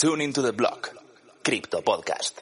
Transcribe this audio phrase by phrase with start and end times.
[0.00, 0.96] Tune into the block.
[1.42, 2.38] Crypto Podcast.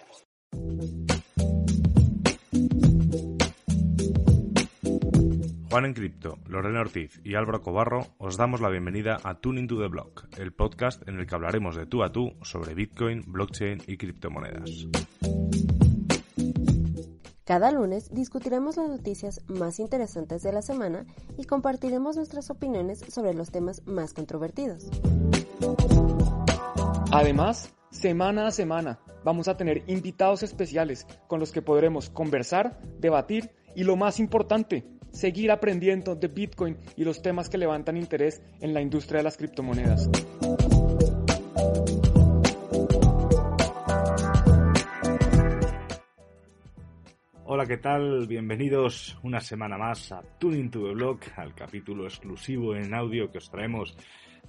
[5.68, 9.76] Juan en Cripto, Lorena Ortiz y Álvaro Cobarro os damos la bienvenida a Tune into
[9.80, 13.82] the Block, el podcast en el que hablaremos de tú a tú sobre Bitcoin, blockchain
[13.88, 14.86] y criptomonedas.
[17.43, 21.06] Cada lunes discutiremos las noticias más interesantes de la semana
[21.36, 24.88] y compartiremos nuestras opiniones sobre los temas más controvertidos.
[27.21, 33.51] Además, semana a semana vamos a tener invitados especiales con los que podremos conversar, debatir
[33.75, 38.73] y lo más importante, seguir aprendiendo de Bitcoin y los temas que levantan interés en
[38.73, 40.09] la industria de las criptomonedas.
[47.47, 48.28] Hola, ¿qué tal?
[48.28, 53.39] Bienvenidos una semana más a Tuning to the Block, al capítulo exclusivo en audio que
[53.39, 53.97] os traemos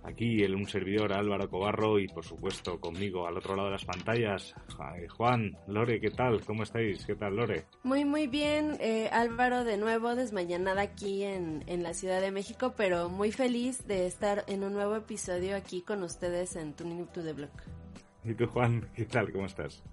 [0.04, 3.86] aquí en un servidor Álvaro Cobarro y por supuesto conmigo al otro lado de las
[3.86, 4.56] pantallas
[5.18, 6.44] Juan, Lore, ¿qué tal?
[6.46, 7.06] ¿Cómo estáis?
[7.06, 7.66] ¿Qué tal Lore?
[7.84, 12.74] Muy muy bien, eh, Álvaro de nuevo desmañanada aquí en, en la Ciudad de México,
[12.76, 17.22] pero muy feliz de estar en un nuevo episodio aquí con ustedes en Tuning to
[17.24, 17.52] the Block.
[18.24, 19.32] ¿Y tú Juan, qué tal?
[19.32, 19.84] ¿Cómo estás?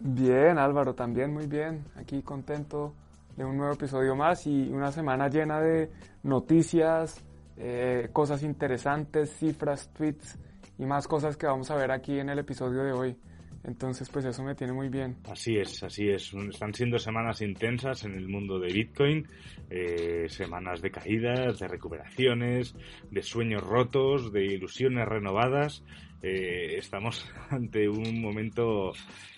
[0.00, 1.84] Bien, Álvaro, también muy bien.
[1.94, 2.94] Aquí contento
[3.36, 5.90] de un nuevo episodio más y una semana llena de
[6.22, 7.24] noticias,
[7.56, 10.38] eh, cosas interesantes, cifras, tweets
[10.78, 13.16] y más cosas que vamos a ver aquí en el episodio de hoy.
[13.64, 15.16] Entonces, pues eso me tiene muy bien.
[15.30, 16.34] Así es, así es.
[16.34, 19.26] Están siendo semanas intensas en el mundo de Bitcoin,
[19.70, 22.74] eh, semanas de caídas, de recuperaciones,
[23.10, 25.84] de sueños rotos, de ilusiones renovadas.
[26.22, 28.92] Eh, estamos ante un momento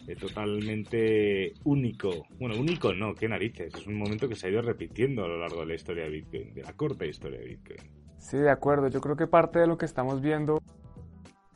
[0.08, 2.26] eh, totalmente único.
[2.38, 3.74] Bueno, único no, qué narices.
[3.74, 6.10] Es un momento que se ha ido repitiendo a lo largo de la historia de
[6.10, 8.03] Bitcoin, de la corta historia de Bitcoin.
[8.24, 8.88] Sí, de acuerdo.
[8.88, 10.62] Yo creo que parte de lo que estamos viendo,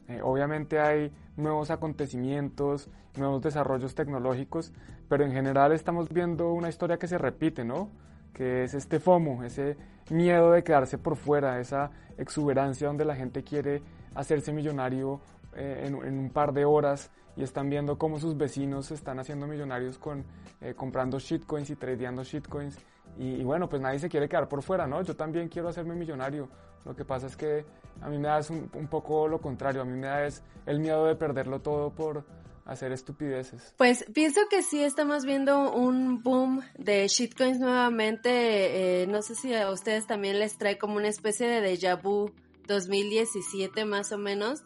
[0.06, 4.74] eh, obviamente hay nuevos acontecimientos, nuevos desarrollos tecnológicos,
[5.08, 7.88] pero en general estamos viendo una historia que se repite, ¿no?
[8.34, 9.78] Que es este FOMO, ese
[10.10, 13.80] miedo de quedarse por fuera, esa exuberancia donde la gente quiere
[14.14, 15.22] hacerse millonario
[15.56, 19.46] eh, en, un par de horas y están viendo cómo sus vecinos se están haciendo
[19.46, 20.22] millonarios con
[20.60, 22.78] eh, comprando shitcoins y tradeando shitcoins
[23.16, 25.94] y, y, bueno pues nadie se quiere quedar por fuera no yo también quiero hacerme
[25.94, 26.48] millonario
[26.84, 27.64] lo que pasa es que
[28.00, 30.80] a mí me da un, un poco lo contrario a mí me da es el
[30.80, 32.24] miedo de perderlo todo por
[32.68, 33.74] hacer estupideces.
[33.78, 39.02] Pues pienso que sí estamos viendo un boom de shitcoins nuevamente.
[39.02, 42.30] Eh, no sé si a ustedes también les trae como una especie de déjà vu
[42.66, 44.62] 2017 más o menos.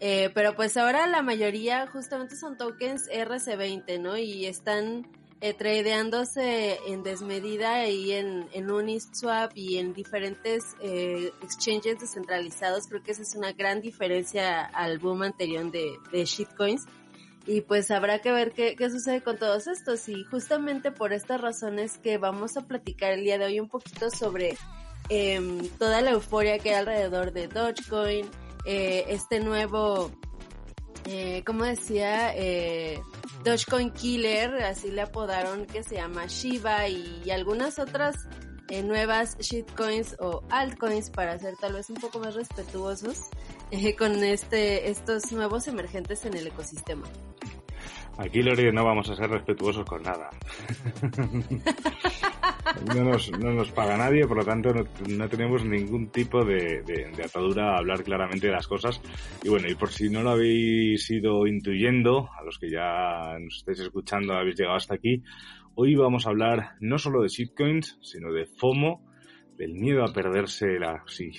[0.00, 4.16] Eh, pero pues ahora la mayoría justamente son tokens RC20, ¿no?
[4.18, 5.06] Y están
[5.44, 12.86] eh, tradeándose en desmedida ahí en, en Uniswap y en diferentes eh, exchanges descentralizados.
[12.88, 16.86] Creo que esa es una gran diferencia al boom anterior de, de shitcoins.
[17.46, 20.08] Y pues habrá que ver qué, qué sucede con todos estos.
[20.08, 24.08] Y justamente por estas razones que vamos a platicar el día de hoy un poquito
[24.08, 24.56] sobre
[25.10, 28.30] eh, toda la euforia que hay alrededor de Dogecoin,
[28.64, 30.10] eh, este nuevo,
[31.06, 33.00] eh, como decía, eh,
[33.44, 38.28] Dogecoin Killer, así le apodaron, que se llama Shiba y, y algunas otras
[38.68, 43.28] eh, nuevas shitcoins o altcoins para ser tal vez un poco más respetuosos
[43.70, 47.06] eh, con este, estos nuevos emergentes en el ecosistema.
[48.16, 50.30] Aquí, Lore, no vamos a ser respetuosos con nada.
[52.94, 56.82] no, nos, no nos paga nadie, por lo tanto no, no tenemos ningún tipo de,
[57.24, 59.00] atadura a hablar claramente de las cosas.
[59.42, 63.56] Y bueno, y por si no lo habéis ido intuyendo, a los que ya nos
[63.56, 65.22] estáis escuchando, habéis llegado hasta aquí,
[65.74, 69.02] hoy vamos a hablar no solo de shitcoins, sino de FOMO,
[69.56, 70.66] del miedo a perderse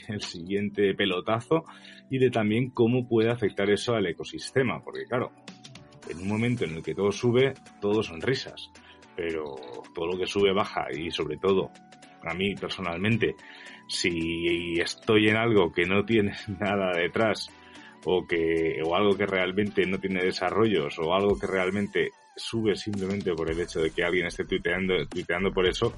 [0.07, 1.65] el siguiente pelotazo
[2.09, 5.31] y de también cómo puede afectar eso al ecosistema, porque claro,
[6.09, 8.71] en un momento en el que todo sube, todo son risas,
[9.15, 9.55] pero
[9.93, 11.71] todo lo que sube baja y sobre todo,
[12.23, 13.35] a mí personalmente,
[13.87, 17.49] si estoy en algo que no tiene nada detrás
[18.05, 23.33] o que o algo que realmente no tiene desarrollos o algo que realmente sube simplemente
[23.33, 25.93] por el hecho de que alguien esté tuiteando, tuiteando por eso,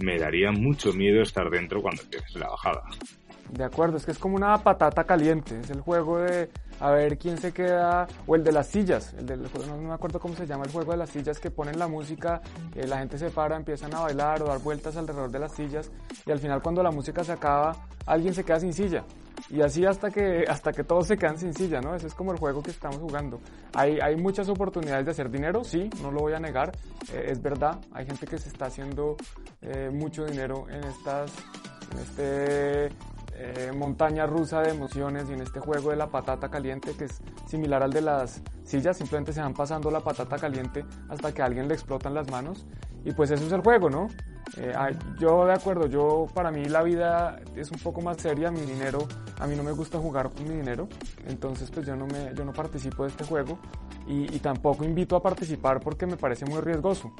[0.00, 2.82] me daría mucho miedo estar dentro cuando empiece la bajada.
[3.50, 7.18] De acuerdo, es que es como una patata caliente, es el juego de a ver
[7.18, 10.46] quién se queda, o el de las sillas, el del, no me acuerdo cómo se
[10.46, 12.40] llama el juego de las sillas, que ponen la música,
[12.72, 15.90] que la gente se para, empiezan a bailar o dar vueltas alrededor de las sillas,
[16.26, 17.76] y al final cuando la música se acaba,
[18.06, 19.04] alguien se queda sin silla.
[19.50, 21.94] Y así hasta que, hasta que todos se quedan sin silla, ¿no?
[21.94, 23.40] Ese es como el juego que estamos jugando.
[23.74, 26.72] Hay, hay muchas oportunidades de hacer dinero, sí, no lo voy a negar,
[27.12, 29.16] eh, es verdad, hay gente que se está haciendo
[29.62, 31.32] eh, mucho dinero en estas,
[31.92, 32.88] en este
[33.40, 37.20] eh, montaña rusa de emociones y en este juego de la patata caliente que es
[37.46, 41.44] similar al de las sillas, simplemente se van pasando la patata caliente hasta que a
[41.44, 42.66] alguien le explotan las manos
[43.04, 44.08] y pues eso es el juego, ¿no?
[44.56, 44.74] Eh,
[45.20, 49.06] yo de acuerdo, yo para mí la vida es un poco más seria, mi dinero,
[49.38, 50.88] a mí no me gusta jugar con mi dinero,
[51.28, 53.58] entonces pues yo no, me, yo no participo de este juego
[54.08, 57.12] y, tampoco invito a participar porque me parece muy riesgoso.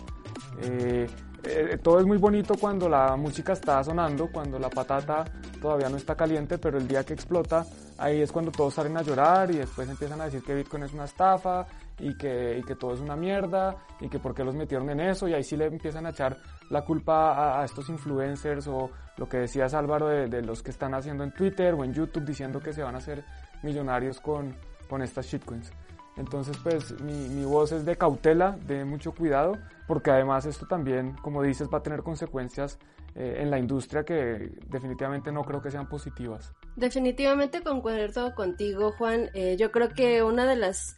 [0.63, 1.07] Eh,
[1.45, 5.25] eh, todo es muy bonito cuando la música está sonando, cuando la patata
[5.61, 7.65] todavía no está caliente, pero el día que explota,
[7.97, 10.93] ahí es cuando todos salen a llorar y después empiezan a decir que Bitcoin es
[10.93, 11.67] una estafa
[11.99, 15.35] y que, todo es una mierda y que por qué los metieron en eso y
[15.35, 16.37] ahí sí le empiezan a echar
[16.71, 20.95] la culpa a, estos influencers o lo que decías Álvaro de, de, los que están
[20.95, 23.25] haciendo en Twitter o en YouTube diciendo que se van a hacer
[23.63, 24.55] millonarios con,
[24.89, 25.73] con estas shitcoins.
[26.19, 29.57] Entonces, pues mi, voz es de cautela, de mucho cuidado,
[29.87, 32.79] porque además esto también, como dices, va a tener consecuencias
[33.15, 36.53] eh, en la industria que definitivamente no creo que sean positivas.
[36.77, 39.31] Definitivamente concuerdo contigo, Juan.
[39.35, 40.97] Eh, yo creo que una de las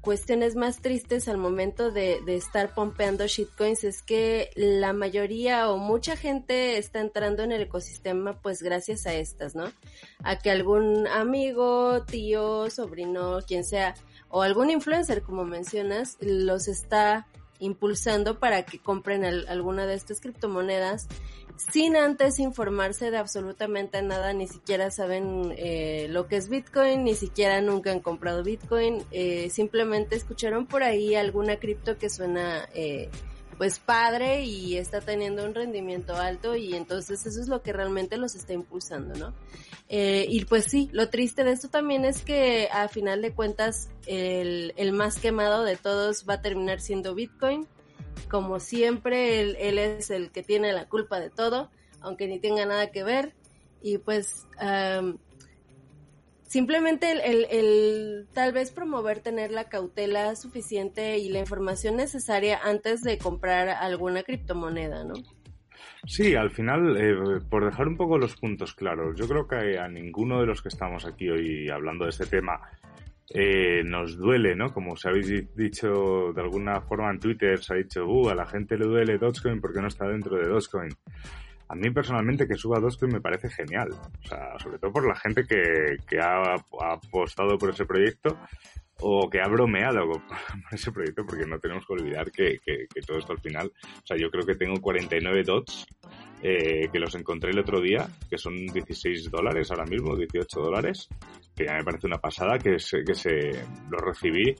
[0.00, 5.76] cuestiones más tristes al momento de, de, estar pompeando shitcoins es que la mayoría o
[5.76, 9.64] mucha gente está entrando en el ecosistema pues gracias a estas, ¿no?
[10.22, 13.94] A que algún amigo, tío, sobrino, quien sea,
[14.30, 17.26] o algún influencer, como mencionas, los está
[17.58, 21.08] impulsando para que compren alguna de estas criptomonedas
[21.70, 27.14] sin antes informarse de absolutamente nada, ni siquiera saben eh, lo que es Bitcoin, ni
[27.14, 33.10] siquiera nunca han comprado Bitcoin, eh, simplemente escucharon por ahí alguna cripto que suena eh,
[33.60, 38.16] pues padre y está teniendo un rendimiento alto y entonces eso es lo que realmente
[38.16, 39.34] los está impulsando, ¿no?
[39.90, 43.90] Eh, y pues sí, lo triste de esto también es que a final de cuentas
[44.06, 47.66] el, el más quemado de todos va a terminar siendo Bitcoin.
[48.30, 51.70] Como siempre, él, es el que tiene la culpa de todo,
[52.00, 53.34] aunque ni tenga nada que ver.
[53.82, 54.46] Y pues
[56.50, 63.04] simplemente el, el, tal vez promover tener la cautela suficiente y la información necesaria antes
[63.04, 65.14] de comprar alguna criptomoneda, ¿no?
[66.06, 69.86] Sí, al final, eh, por dejar un poco los puntos claros, yo creo que a
[69.86, 72.60] ninguno de los que estamos aquí hoy hablando de este tema
[73.32, 74.72] eh, nos duele, ¿no?
[74.72, 78.46] Como os habéis dicho de alguna forma en Twitter, se ha dicho, uh, a la
[78.46, 80.90] gente le duele Dogecoin porque no está dentro de Dogecoin
[81.70, 83.90] a mí personalmente que suba Dogecoin me parece genial.
[83.92, 88.36] O sea, sobre todo por la gente que, que ha, apostado por ese proyecto
[89.02, 90.20] o que ha bromeado por
[90.72, 94.16] ese proyecto, porque no tenemos que olvidar que, que, todo esto al final, o sea,
[94.16, 95.86] yo creo que tengo 49 dots
[96.42, 101.08] eh, que los encontré el otro día, que son 16 dólares ahora mismo, 18 dólares,
[101.54, 103.52] que ya me parece una pasada, que se, que se
[103.88, 104.56] lo recibí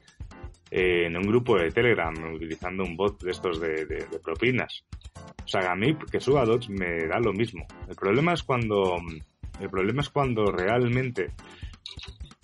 [0.70, 4.84] eh, en un grupo de Telegram utilizando un bot de estos de, de, de propinas.
[5.44, 7.67] O sea, a mí que suba Dodge me da lo mismo.
[7.88, 8.96] El problema es cuando,
[9.61, 11.32] el problema es cuando realmente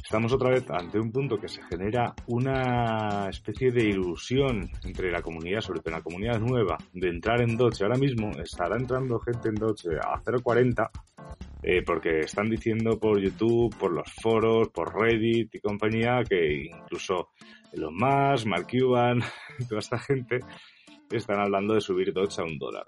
[0.02, 5.23] estamos otra vez ante un punto que se genera una especie de ilusión entre la
[5.23, 7.82] comunidad, sobre todo en la comunidad nueva, de entrar en Dodge.
[7.82, 10.90] Ahora mismo estará entrando gente en Dodge a 0.40
[11.62, 17.31] eh, porque están diciendo por YouTube, por los foros, por Reddit y compañía que incluso
[17.72, 19.20] los más, Mark Cuban,
[19.69, 20.38] toda esta gente
[21.11, 22.87] están hablando de subir Dodge a un dólar.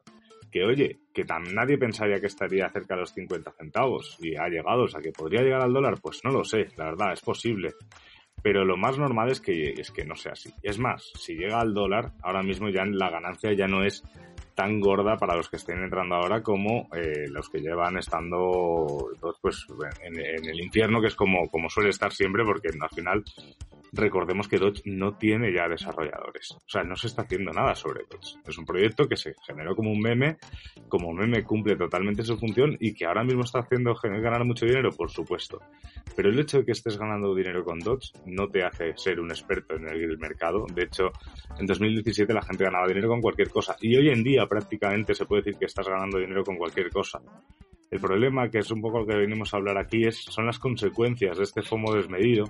[0.50, 4.48] Que oye, que tan nadie pensaría que estaría cerca de los 50 centavos y ha
[4.48, 7.20] llegado, o sea, que podría llegar al dólar, pues no lo sé, la verdad, es
[7.20, 7.74] posible.
[8.42, 10.50] Pero lo más normal es que, es que no sea así.
[10.62, 14.02] Es más, si llega al dólar, ahora mismo ya la ganancia ya no es
[14.54, 19.08] tan gorda para los que estén entrando ahora como eh, los que llevan estando
[19.40, 19.64] pues
[20.02, 23.22] en, en, el infierno, que es como, como suele estar siempre, porque al final
[23.92, 26.52] recordemos que Dodge no tiene ya desarrolladores.
[26.52, 28.36] O sea, no se está haciendo nada sobre Dodge.
[28.46, 30.38] Es un proyecto que se generó como un meme,
[30.88, 34.90] como meme cumple totalmente su función y que ahora mismo está haciendo ganar mucho dinero,
[34.92, 35.60] por supuesto.
[36.14, 39.30] Pero el hecho de que estés ganando dinero con Dodge no te hace ser un
[39.30, 40.66] experto en el mercado.
[40.72, 41.10] De hecho,
[41.58, 45.26] en 2017 la gente ganaba dinero con cualquier cosa y hoy en día prácticamente se
[45.26, 47.20] puede decir que estás ganando dinero con cualquier cosa.
[47.90, 50.58] El problema, que es un poco lo que venimos a hablar aquí, es, son las
[50.58, 52.44] consecuencias de este FOMO desmedido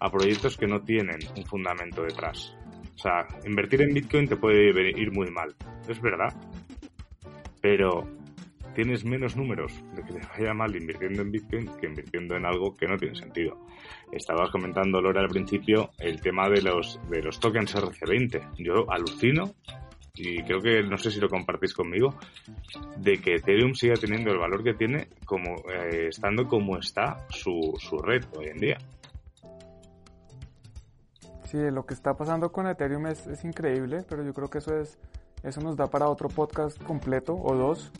[0.00, 2.56] a proyectos que no tienen un fundamento detrás.
[2.94, 5.54] O sea, invertir en Bitcoin te puede ir muy mal,
[5.88, 6.34] es verdad,
[7.60, 8.06] pero
[8.74, 12.76] tienes menos números de que te vaya mal invirtiendo en Bitcoin que invirtiendo en algo
[12.76, 13.58] que no tiene sentido.
[14.12, 18.54] Estabas comentando, Lora, al principio el tema de los, de los tokens RC20.
[18.58, 19.54] Yo alucino
[20.14, 22.14] y creo que no sé si lo compartís conmigo,
[22.96, 27.74] de que Ethereum siga teniendo el valor que tiene como eh, estando como está su,
[27.78, 28.78] su red hoy en día.
[31.50, 34.76] Sí, lo que está pasando con Ethereum es, es, increíble, pero yo creo que eso
[34.76, 34.96] es
[35.42, 37.90] eso nos da para otro podcast completo o dos.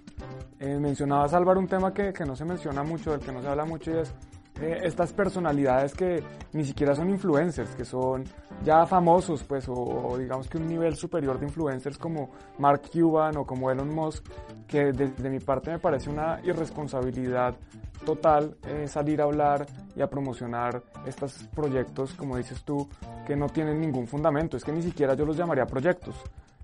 [0.61, 3.49] Eh, mencionabas Álvaro un tema que, que no se menciona mucho, del que no se
[3.49, 4.15] habla mucho y es
[4.61, 8.25] eh, estas personalidades que ni siquiera son influencers, que son
[8.63, 13.47] ya famosos, pues, o, digamos que un nivel superior de influencers como Mark Cuban o
[13.47, 14.27] como Elon Musk,
[14.69, 17.57] que desde mi parte me parece una irresponsabilidad
[18.05, 22.89] total eh, salir a hablar y a promocionar estos proyectos, como dices tú,
[23.27, 24.57] que no tienen ningún fundamento.
[24.57, 26.15] Es que ni siquiera yo los llamaría proyectos.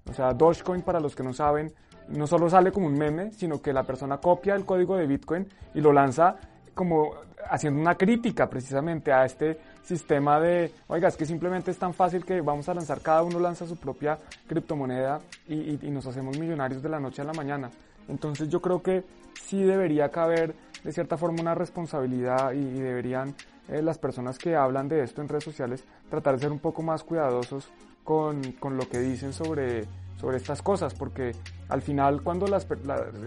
[0.09, 1.73] O sea, Dogecoin, para los que no saben,
[2.09, 5.47] no solo sale como un meme, sino que la persona copia el código de Bitcoin
[5.75, 6.37] y lo lanza
[6.75, 7.13] como
[7.49, 12.25] haciendo una crítica precisamente a este sistema de, oiga, es que simplemente es tan fácil
[12.25, 16.89] que vamos a lanzar, cada uno lanza su propia criptomoneda y, nos hacemos millonarios de
[16.89, 17.71] la noche a la mañana.
[18.09, 19.05] Entonces yo creo que
[19.41, 20.55] sí debería caber
[20.87, 23.35] de cierta forma una responsabilidad y, deberían
[23.69, 26.81] eh, las personas que hablan de esto en redes sociales tratar de ser un poco
[26.81, 27.69] más cuidadosos
[28.05, 29.85] con, con lo que dicen sobre,
[30.21, 31.33] sobre estas cosas, porque
[31.69, 32.69] al final cuando las,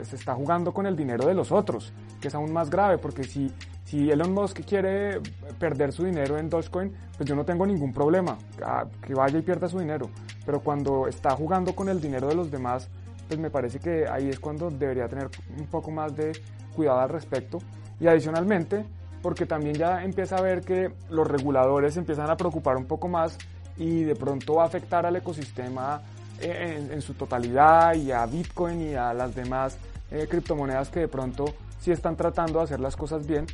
[0.03, 3.25] se está jugando con el dinero de los otros, que es aún más grave, porque
[3.25, 3.51] si,
[3.83, 5.19] si Elon Musk quiere
[5.59, 8.37] perder su dinero en Dogecoin, pues yo no tengo ningún problema,
[9.01, 10.09] que vaya y pierda su dinero,
[10.45, 12.87] pero cuando está jugando con el dinero de los demás,
[13.27, 16.31] pues me parece que ahí es cuando debería tener un poco más de
[16.75, 17.59] cuidado al respecto.
[17.99, 18.85] Y adicionalmente,
[19.21, 23.37] porque también ya empieza a ver que los reguladores empiezan a preocupar un poco más
[23.77, 26.01] y de pronto va a afectar al ecosistema
[26.41, 29.77] en, su totalidad y a Bitcoin y a las demás
[30.11, 31.45] eh, criptomonedas que de pronto
[31.79, 33.45] sí están tratando de hacer las cosas bien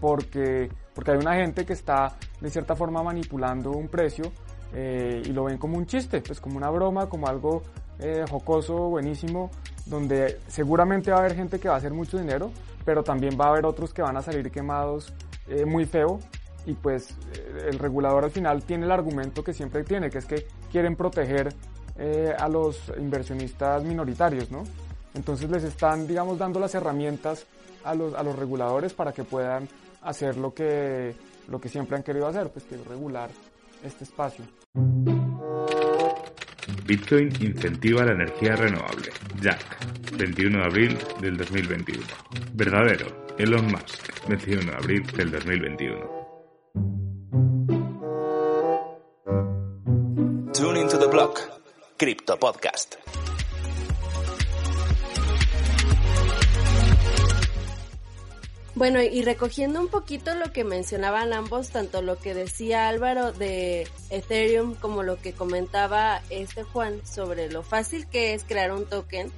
[0.00, 4.32] porque, porque hay una gente que está de cierta forma manipulando un precio
[4.72, 7.62] eh, y lo ven como un chiste, pues como una broma, como algo
[7.98, 9.50] eh, jocoso, buenísimo,
[9.90, 12.50] donde seguramente va a haber gente que va a hacer mucho dinero,
[12.86, 15.12] pero también va a haber otros que van a salir quemados
[15.66, 16.20] muy feo
[16.64, 17.16] y pues
[17.66, 21.52] el regulador al final tiene el argumento que siempre tiene, que es que quieren proteger
[21.98, 24.62] eh, a los inversionistas minoritarios, ¿no?
[25.14, 27.46] Entonces les están, digamos, dando las herramientas
[27.84, 29.68] a los, a los reguladores para que puedan
[30.02, 31.14] hacer lo que,
[31.48, 33.30] lo que siempre han querido hacer, pues que es regular
[33.84, 34.44] este espacio.
[36.90, 39.12] Bitcoin incentiva la energía renovable.
[39.40, 39.62] Jack,
[40.16, 42.02] 21 de abril del 2021.
[42.54, 46.20] Verdadero, Elon Musk, 21 de abril del 2021.
[50.52, 51.38] Tune into the block.
[51.96, 52.96] Crypto Podcast.
[58.80, 63.86] Bueno, y recogiendo un poquito lo que mencionaban ambos, tanto lo que decía Álvaro de
[64.08, 69.30] Ethereum como lo que comentaba este Juan sobre lo fácil que es crear un token,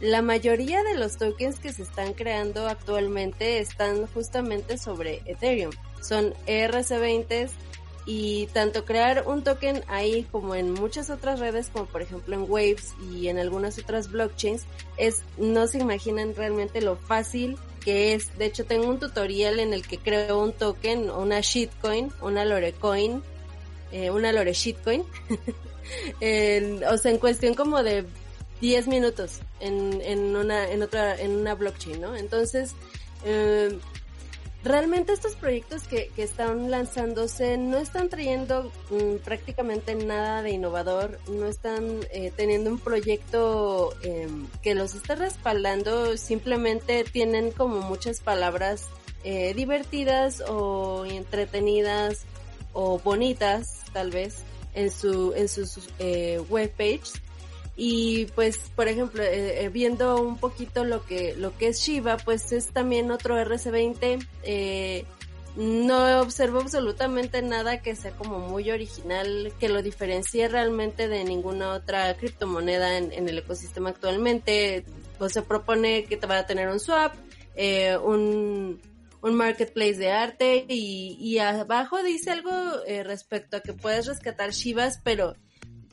[0.00, 5.72] la mayoría de los tokens que se están creando actualmente están justamente sobre Ethereum.
[6.00, 7.50] Son ERC20
[8.06, 12.48] y tanto crear un token ahí como en muchas otras redes como por ejemplo en
[12.48, 14.66] Waves y en algunas otras blockchains
[14.98, 19.74] es no se imaginan realmente lo fácil que es de hecho tengo un tutorial en
[19.74, 23.22] el que creo un token una shitcoin una lorecoin
[23.92, 25.02] eh, una lore shitcoin
[26.90, 28.04] o sea en cuestión como de
[28.60, 32.74] 10 minutos en, en una en otra en una blockchain no entonces
[33.24, 33.78] eh,
[34.64, 41.20] realmente estos proyectos que, que están lanzándose no están trayendo mm, prácticamente nada de innovador,
[41.28, 48.20] no están eh, teniendo un proyecto em, que los esté respaldando, simplemente tienen como muchas
[48.20, 48.88] palabras
[49.22, 52.24] eh, divertidas o entretenidas
[52.72, 54.42] o bonitas tal vez
[54.74, 57.22] en su en sus eh, webpages
[57.76, 62.16] y pues por ejemplo eh, eh, viendo un poquito lo que lo que es Shiba
[62.18, 65.04] pues es también otro RC20 eh,
[65.56, 71.70] no observo absolutamente nada que sea como muy original que lo diferencie realmente de ninguna
[71.74, 74.84] otra criptomoneda en, en el ecosistema actualmente.
[75.16, 77.14] Pues se propone que te va a tener un swap
[77.54, 78.80] eh, un
[79.22, 82.52] un marketplace de arte y, y abajo dice algo
[82.86, 85.34] eh, respecto a que puedes rescatar Shivas pero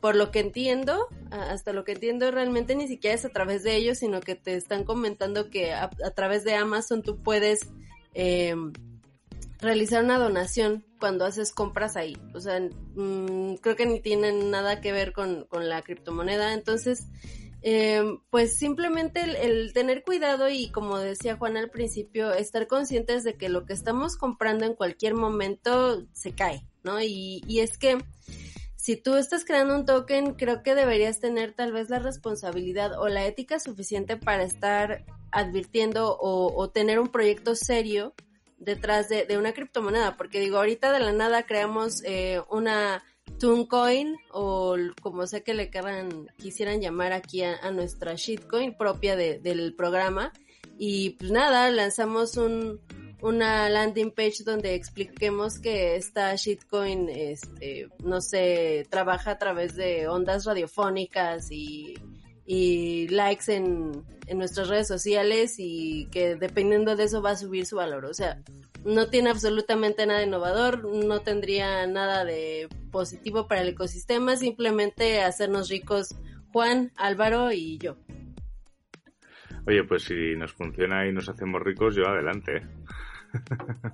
[0.01, 3.75] por lo que entiendo, hasta lo que entiendo realmente ni siquiera es a través de
[3.75, 7.69] ellos, sino que te están comentando que a, través de Amazon tú puedes
[8.15, 8.55] eh,
[9.59, 12.17] realizar una donación cuando haces compras ahí.
[12.33, 16.53] O sea, mm, creo que ni tienen nada que ver con, la criptomoneda.
[16.53, 17.05] Entonces,
[17.61, 23.35] eh, pues simplemente el, tener cuidado y como decía Juan al principio, estar conscientes de
[23.35, 26.99] que lo que estamos comprando en cualquier momento se cae, ¿no?
[26.99, 27.99] Y, y es que
[28.91, 33.07] si tú estás creando un token, creo que deberías tener tal vez la responsabilidad o
[33.07, 38.13] la ética suficiente para estar advirtiendo o, tener un proyecto serio
[38.57, 43.01] detrás de, una criptomoneda, porque digo, ahorita de la nada creamos eh, una
[43.39, 49.73] Tooncoin o como sé que le quieran, quisieran llamar aquí a, nuestra shitcoin propia del
[49.73, 50.33] programa.
[50.77, 52.81] Y pues nada, lanzamos un,
[53.21, 60.07] una landing page donde expliquemos que esta shitcoin, este, no sé, trabaja a través de
[60.07, 61.95] ondas radiofónicas y,
[62.45, 67.65] y likes en, en nuestras redes sociales y que dependiendo de eso va a subir
[67.65, 68.05] su valor.
[68.05, 68.41] O sea,
[68.83, 75.69] no tiene absolutamente nada innovador, no tendría nada de positivo para el ecosistema, simplemente hacernos
[75.69, 76.15] ricos
[76.51, 77.97] Juan, Álvaro y yo.
[79.67, 82.61] Oye, pues si nos funciona y nos hacemos ricos, yo adelante.
[83.33, 83.91] ¿Eh?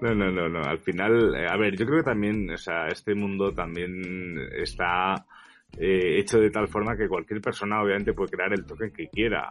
[0.00, 0.62] no, no, no, no.
[0.62, 5.26] Al final, eh, a ver, yo creo que también, o sea, este mundo también está
[5.78, 9.50] eh, hecho de tal forma que cualquier persona obviamente puede crear el token que quiera.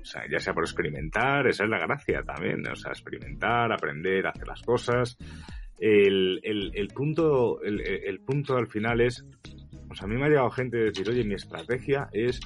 [0.00, 2.66] o sea, ya sea por experimentar, esa es la gracia también.
[2.70, 5.16] O sea, experimentar, aprender, hacer las cosas.
[5.78, 9.24] El, el, el punto, el, punto al final es
[9.88, 12.40] pues a mí me ha llegado gente a decir, oye, mi estrategia es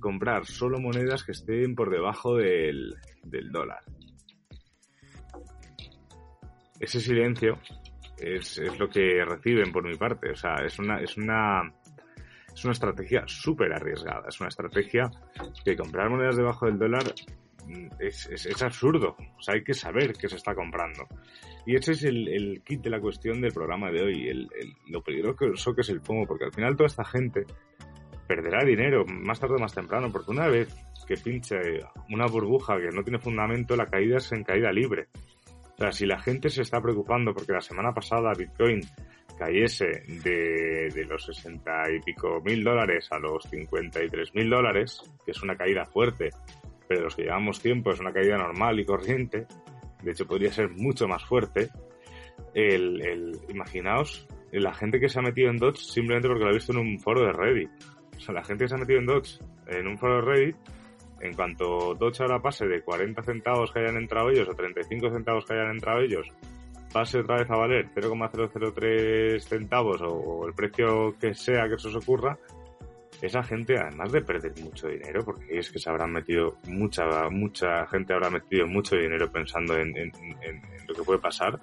[0.00, 2.96] comprar solo monedas que estén por debajo del,
[3.52, 3.80] dólar.
[6.80, 7.58] Ese silencio
[8.18, 10.30] es, lo que reciben por mi parte.
[10.30, 11.72] O sea, es una, es una,
[12.54, 14.28] es una estrategia súper arriesgada.
[14.28, 15.10] Es una estrategia
[15.64, 17.04] que comprar monedas debajo del dólar
[17.98, 19.16] es, es, absurdo.
[19.36, 21.06] O sea, hay que saber qué se está comprando.
[21.64, 24.48] Y ese es el, kit de la cuestión del programa de hoy, el,
[24.88, 27.44] lo peligroso que es el FOMO, porque al final toda esta gente
[28.26, 30.74] perderá dinero más tarde o más temprano, porque una vez
[31.06, 31.56] que pinche
[32.10, 35.08] una burbuja que no tiene fundamento, la caída es en caída libre.
[35.76, 38.80] O sea, si la gente se está preocupando porque la semana pasada Bitcoin
[39.38, 45.32] cayese de, de los 60 y pico mil dólares a los 53 mil dólares, que
[45.32, 46.30] es una caída fuerte,
[46.88, 49.46] pero los que llevamos tiempo es una caída normal y corriente,
[50.02, 51.68] de hecho podría ser mucho más fuerte,
[52.54, 54.26] el, el, imaginaos
[54.60, 56.98] la gente que se ha metido en Dodge simplemente porque lo ha visto en un
[56.98, 57.70] foro de Reddit.
[58.16, 60.56] O sea, la gente que se ha metido en Dodge en un foro de Reddit,
[61.20, 65.44] en cuanto Dodge ahora pase de 40 centavos que hayan entrado ellos o 35 centavos
[65.44, 66.28] que hayan entrado ellos,
[66.92, 71.96] pase otra vez a valer 0,003 centavos o, el precio que sea que eso os
[71.96, 72.38] ocurra,
[73.20, 77.86] esa gente, además de perder mucho dinero, porque es que se habrán metido, mucha, mucha
[77.86, 79.92] gente habrá metido mucho dinero pensando en,
[80.86, 81.58] lo que puede pasar,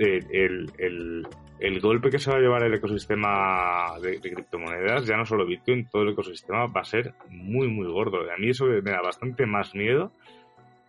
[0.00, 1.26] el, el,
[1.58, 5.86] el, golpe que se va a llevar el ecosistema de, criptomonedas, ya no solo Bitcoin,
[5.86, 8.18] todo el ecosistema va a ser muy, muy gordo.
[8.30, 10.12] A mí eso me da bastante más miedo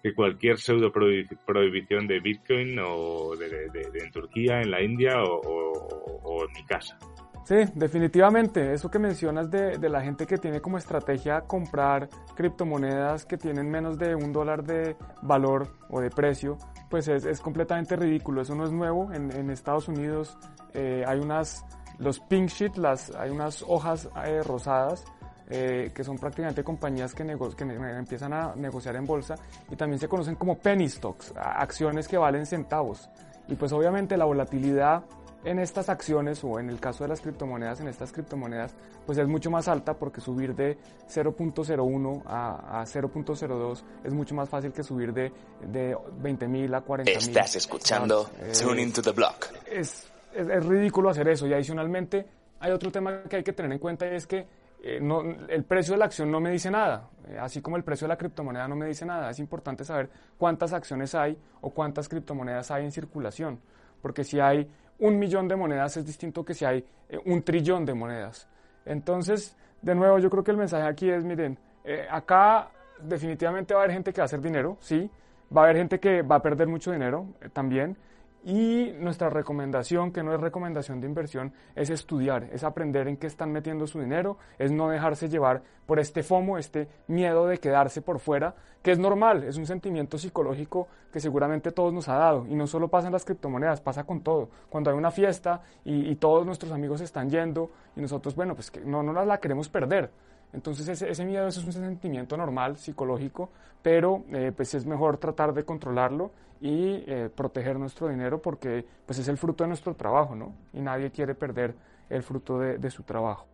[0.01, 6.53] que cualquier pseudo prohibición de Bitcoin o de, en Turquía, en la India o en
[6.53, 6.97] mi casa.
[7.43, 8.73] Sí, definitivamente.
[8.73, 13.69] Eso que mencionas de, de, la gente que tiene como estrategia comprar criptomonedas que tienen
[13.69, 16.57] menos de un dólar de valor o de precio,
[16.91, 18.41] pues es, es completamente ridículo.
[18.41, 19.11] Eso no es nuevo.
[19.11, 20.37] En, en Estados Unidos
[20.75, 21.65] eh, hay unas,
[21.97, 25.03] los pink sheet, las, hay unas hojas eh, rosadas
[25.49, 29.35] eh, que son prácticamente compañías que, que empiezan a negociar en bolsa
[29.69, 33.09] y también se conocen como penny stocks, acciones que valen centavos.
[33.47, 35.03] Y pues obviamente la volatilidad
[35.43, 38.75] en estas acciones o en el caso de las criptomonedas, en estas criptomonedas,
[39.05, 40.77] pues es mucho más alta porque subir de
[41.09, 45.31] 0.01 a, a 0.02 es mucho más fácil que subir de,
[45.67, 47.09] de 20.000 a 40.000.
[47.09, 49.47] Estás escuchando eh, Tune into the Block.
[49.65, 52.25] Es, es, ridículo hacer eso y adicionalmente
[52.59, 54.45] hay otro tema que hay que tener en cuenta y es que
[54.83, 57.83] eh, no, el precio de la acción no me dice nada, eh, así como el
[57.83, 59.29] precio de la criptomoneda no me dice nada.
[59.29, 63.59] Es importante saber cuántas acciones hay o cuántas criptomonedas hay en circulación,
[64.01, 64.67] porque si hay
[65.01, 68.47] un millón de monedas es distinto que si hay eh, un trillón de monedas.
[68.85, 72.69] Entonces, de nuevo, yo creo que el mensaje aquí es, miren, eh, acá
[73.01, 75.09] definitivamente va a haber gente que va a hacer dinero, sí,
[75.55, 77.97] va a haber gente que va a perder mucho dinero eh, también,
[78.43, 83.27] y nuestra recomendación, que no es recomendación de inversión, es estudiar, es aprender en qué
[83.27, 88.01] están metiendo su dinero, es no dejarse llevar por este FOMO, este miedo de quedarse
[88.01, 92.47] por fuera, que es normal, es un sentimiento psicológico que seguramente todos nos ha dado.
[92.47, 94.49] Y no solo pasa en las criptomonedas, pasa con todo.
[94.69, 98.81] Cuando hay una fiesta y, todos nuestros amigos están yendo y nosotros, bueno, pues que
[98.81, 100.09] no, no la queremos perder.
[100.53, 103.49] Entonces ese, miedo es un sentimiento normal, psicológico,
[103.81, 109.17] pero eh, pues es mejor tratar de controlarlo y eh, proteger nuestro dinero porque pues
[109.17, 110.53] es el fruto de nuestro trabajo, ¿no?
[110.73, 111.73] Y nadie quiere perder
[112.09, 113.47] el fruto de, su trabajo.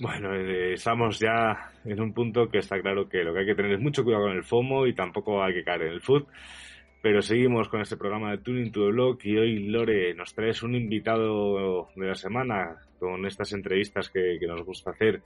[0.00, 3.54] Bueno, eh, estamos ya en un punto que está claro que lo que hay que
[3.54, 6.26] tener es mucho cuidado con el FOMO y tampoco hay que caer en el food.
[7.02, 10.62] Pero seguimos con este programa de Tuning to the Blog y hoy, Lore, nos traes
[10.62, 15.22] un invitado de la semana con estas entrevistas que, nos gusta hacer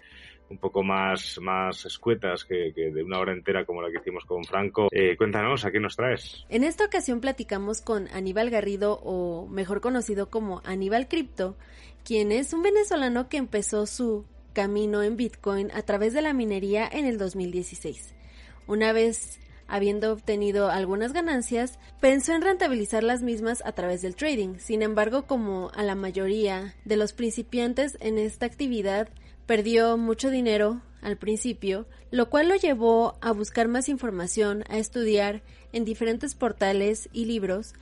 [0.48, 4.44] un poco más, más escuetas que, de una hora entera como la que hicimos con
[4.44, 4.86] Franco.
[4.92, 6.44] Eh, cuéntanos, ¿a qué nos traes?
[6.48, 11.56] En esta ocasión platicamos con Aníbal Garrido, o mejor conocido como Aníbal Cripto,
[12.04, 16.88] quien es un venezolano que empezó su camino en Bitcoin a través de la minería
[16.90, 18.14] en el 2016.
[18.68, 24.58] Una vez habiendo obtenido algunas ganancias, pensó en rentabilizar las mismas a través del trading.
[24.58, 29.08] Sin embargo, como a la mayoría de los principiantes en esta actividad,
[29.46, 35.42] perdió mucho dinero al principio, lo cual lo llevó a buscar más información, a estudiar
[35.72, 37.74] en diferentes portales y libros,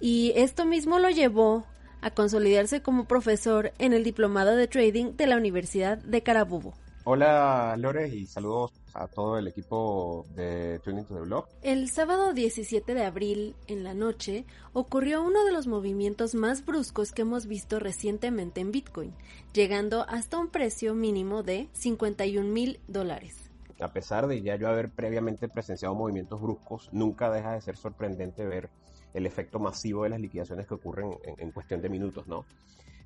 [0.00, 1.66] y esto mismo lo llevó
[2.00, 6.74] a consolidarse como profesor en el diplomado de trading de la Universidad de Carabobo.
[7.04, 11.46] Hola Lore y saludos a todo el equipo de Tuning to the Blog.
[11.62, 17.12] El sábado 17 de abril, en la noche, ocurrió uno de los movimientos más bruscos
[17.12, 19.14] que hemos visto recientemente en Bitcoin,
[19.54, 23.34] llegando hasta un precio mínimo de 51 mil dólares.
[23.80, 28.44] A pesar de ya yo haber previamente presenciado movimientos bruscos, nunca deja de ser sorprendente
[28.44, 28.68] ver
[29.14, 32.44] el efecto masivo de las liquidaciones que ocurren en, en cuestión de minutos, ¿no?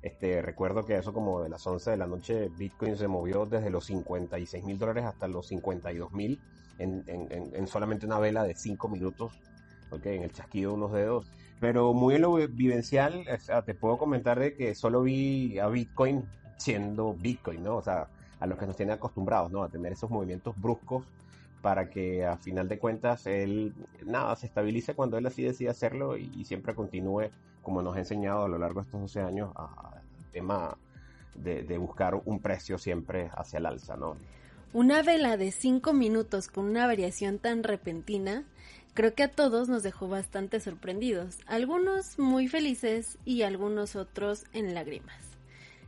[0.05, 3.71] Este, recuerdo que eso como de las 11 de la noche Bitcoin se movió desde
[3.71, 6.39] los 56 mil dólares hasta los 52 mil
[6.77, 9.31] en, en, solamente una vela de 5 minutos,
[9.89, 11.31] okay, en el chasquido de unos dedos.
[11.59, 13.25] Pero muy en lo vivencial,
[13.65, 16.23] te puedo comentar de que solo vi a Bitcoin
[16.57, 17.77] siendo Bitcoin, ¿no?
[17.77, 18.07] O sea,
[18.39, 19.63] a los que nos tiene acostumbrados, ¿no?
[19.63, 21.03] A tener esos movimientos bruscos
[21.63, 23.73] para que a final de cuentas él,
[24.05, 27.31] nada, se estabilice cuando él así decide hacerlo y, siempre continúe,
[27.63, 29.94] como nos ha enseñado a lo largo de estos 12 años, a,
[30.35, 30.77] tema
[31.33, 34.17] de, de, buscar un precio siempre hacia el alza, ¿no?
[34.73, 38.43] Una vela de 5 minutos con una variación tan repentina,
[38.93, 44.73] creo que a todos nos dejó bastante sorprendidos, algunos muy felices y algunos otros en
[44.73, 45.34] lágrimas.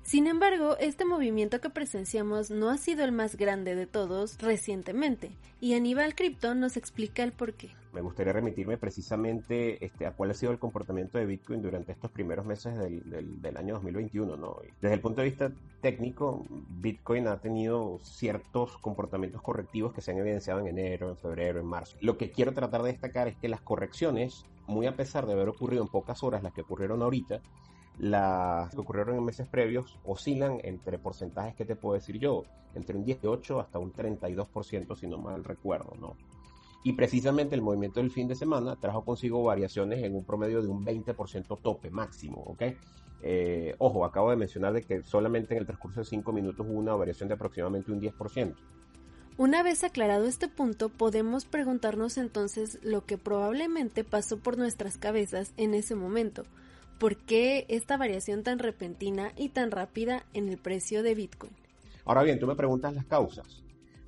[0.07, 5.31] Sin embargo, este movimiento que presenciamos no ha sido el más grande de todos recientemente,
[5.59, 7.71] y Aníbal Crypto nos explica el porqué.
[7.91, 12.09] Me gustaría remitirme precisamente este, a cuál ha sido el comportamiento de Bitcoin durante estos
[12.09, 14.37] primeros meses del, del, año 2021.
[14.37, 14.55] ¿no?
[14.81, 20.19] Desde el punto de vista técnico, Bitcoin ha tenido ciertos comportamientos correctivos que se han
[20.19, 21.97] evidenciado en enero, en febrero, en marzo.
[21.99, 25.49] Lo que quiero tratar de destacar es que las correcciones, muy a pesar de haber
[25.49, 27.41] ocurrido en pocas horas las que ocurrieron ahorita,
[27.99, 32.43] las que ocurrieron en meses previos oscilan entre porcentajes que te puedo decir yo,
[32.75, 36.15] entre un 18 hasta un 32% si no mal recuerdo, ¿no?
[36.83, 40.67] Y precisamente el movimiento del fin de semana trajo consigo variaciones en un promedio de
[40.67, 42.63] un 20% tope máximo, ¿ok?
[43.23, 46.77] Eh, ojo, acabo de mencionar de que solamente en el transcurso de 5 minutos hubo
[46.77, 48.55] una variación de aproximadamente un 10%.
[49.37, 55.53] Una vez aclarado este punto, podemos preguntarnos entonces lo que probablemente pasó por nuestras cabezas
[55.57, 56.43] en ese momento.
[56.99, 61.51] ¿Por qué esta variación tan repentina y tan rápida en el precio de Bitcoin?
[62.05, 63.45] Ahora bien, tú me preguntas las causas.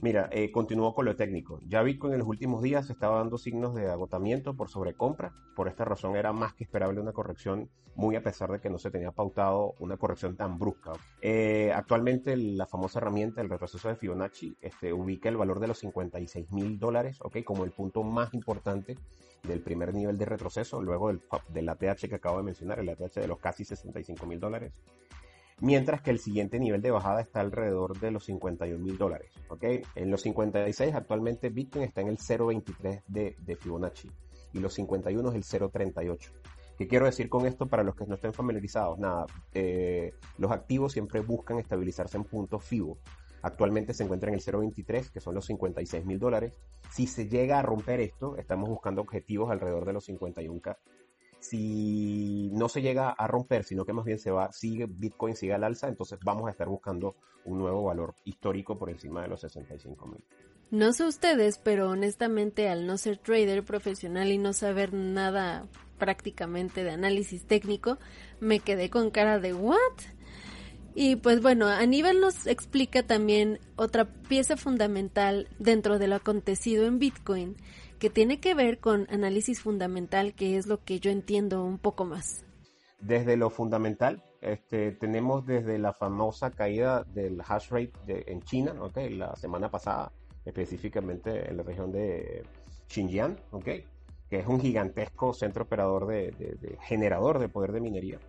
[0.01, 1.59] Mira, eh, con lo técnico.
[1.67, 5.33] Ya Bitcoin en los últimos días estaba dando signos de agotamiento por sobrecompra.
[5.57, 8.79] Por esta razón era más que esperable una corrección, muy a pesar de que no
[8.79, 10.93] se tenía pautado una corrección tan brusca.
[11.21, 15.79] Eh, actualmente la famosa herramienta, el retroceso de Fibonacci, este, ubica el valor de los
[15.79, 17.43] 56 mil dólares, ¿ok?
[17.43, 18.97] Como el punto más importante
[19.43, 23.15] del primer nivel de retroceso, luego del, del ATH que acabo de mencionar, el ATH
[23.15, 24.71] de los casi 65 mil dólares.
[25.61, 29.33] Mientras que el siguiente nivel de bajada está alrededor de los 51 mil dólares.
[29.49, 29.81] ¿okay?
[29.95, 34.09] En los 56 actualmente Bitcoin está en el 0.23 de, Fibonacci
[34.53, 36.31] y los 51 es el 0.38.
[36.77, 38.97] ¿Qué quiero decir con esto para los que no estén familiarizados?
[38.99, 42.97] Nada, eh, los activos siempre buscan estabilizarse en puntos FIBO.
[43.41, 46.53] Actualmente se encuentra en el 0.23, que son los 56 mil dólares.
[46.89, 50.77] Si se llega a romper esto, estamos buscando objetivos alrededor de los 51k.
[51.49, 55.53] Si no se llega a romper, sino que más bien se va, sigue Bitcoin sigue
[55.53, 59.41] al alza, entonces vamos a estar buscando un nuevo valor histórico por encima de los
[59.41, 60.23] 65 mil.
[60.69, 66.83] No sé ustedes, pero honestamente al no ser trader profesional y no saber nada prácticamente
[66.83, 67.97] de análisis técnico,
[68.39, 69.77] me quedé con cara de ¿what?
[70.93, 76.99] Y pues bueno, Aníbal nos explica también otra pieza fundamental dentro de lo acontecido en
[76.99, 77.55] Bitcoin,
[77.99, 82.05] que tiene que ver con análisis fundamental, que es lo que yo entiendo un poco
[82.05, 82.43] más.
[82.99, 89.13] Desde lo fundamental, este, tenemos desde la famosa caída del hash rate en China, okay,
[89.15, 90.11] la semana pasada,
[90.45, 92.43] específicamente en la región de
[92.87, 93.85] Xinjiang, okay,
[94.29, 98.19] que es un gigantesco centro operador de generador de poder de minería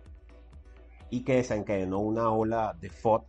[1.09, 3.23] y que desencadenó una ola de FOD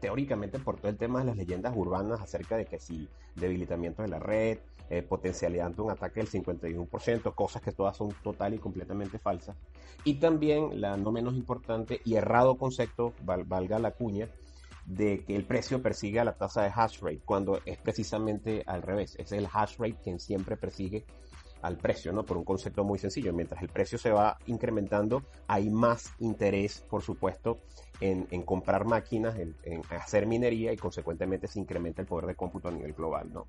[0.00, 4.08] teóricamente por todo el tema de las leyendas urbanas acerca de que si debilitamiento de
[4.08, 4.58] la red,
[4.90, 9.56] eh, potencialidad un ataque del 51%, cosas que todas son total y completamente falsas.
[10.04, 14.28] Y también la no menos importante y errado concepto, valga la cuña,
[14.84, 18.82] de que el precio persigue a la tasa de hash rate, cuando es precisamente al
[18.82, 19.16] revés.
[19.18, 21.06] Es el hash rate quien siempre persigue
[21.62, 22.24] al precio, ¿no?
[22.24, 23.32] Por un concepto muy sencillo.
[23.32, 27.60] Mientras el precio se va incrementando, hay más interés, por supuesto,
[28.00, 32.68] en, comprar máquinas, en, en, hacer minería y consecuentemente se incrementa el poder de cómputo
[32.68, 33.46] a nivel global, ¿no?